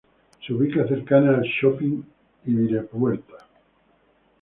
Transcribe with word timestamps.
Se 0.43 0.51
ubicada 0.51 0.87
cercana 0.87 1.37
al 1.37 1.43
Shopping 1.43 2.01
Ibirapuera. 2.47 3.21